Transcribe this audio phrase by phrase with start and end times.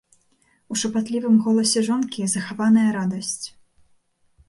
[0.73, 3.41] У шапатлівым голасе жонкі захаваная радасць.